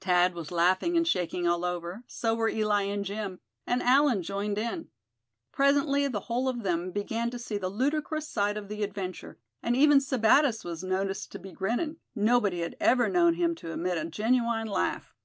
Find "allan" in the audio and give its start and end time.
3.82-4.22